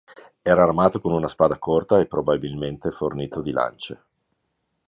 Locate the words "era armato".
0.41-0.99